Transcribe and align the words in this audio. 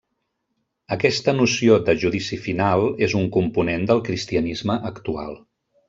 Aquesta 0.95 1.35
noció 1.41 1.77
de 1.91 1.95
Judici 2.05 2.39
Final 2.47 2.87
és 3.09 3.15
un 3.23 3.31
component 3.39 3.87
del 3.93 4.03
cristianisme 4.11 4.81
actual. 4.93 5.41